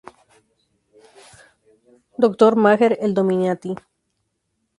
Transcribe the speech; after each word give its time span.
Dr. 2.23 2.53
Maher 2.63 2.93
El-Domiaty. 3.05 3.71